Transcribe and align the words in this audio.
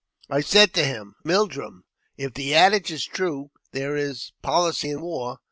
I 0.31 0.41
said 0.41 0.73
to 0.73 0.83
him, 0.83 1.13
"Mildrum, 1.23 1.83
if 2.17 2.33
the 2.33 2.55
adage 2.55 2.89
is 2.89 3.05
true, 3.05 3.51
there 3.71 3.95
is 3.95 4.31
policy 4.41 4.89
in 4.89 5.01
war. 5.01 5.37